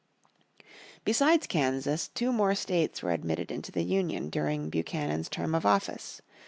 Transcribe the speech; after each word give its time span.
Besides 1.05 1.45
Kansas, 1.45 2.07
two 2.07 2.33
more 2.33 2.55
states 2.55 3.03
were 3.03 3.11
admitted 3.11 3.51
into 3.51 3.71
the 3.71 3.83
Union 3.83 4.31
during 4.31 4.71
Buchanan's 4.71 5.29
term 5.29 5.53
of 5.53 5.63
office. 5.63 6.23